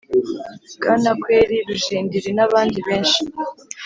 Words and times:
Bwanakweli, 0.77 1.57
Rujindiri 1.67 2.29
nabandi 2.37 2.79
benshi 2.87 3.21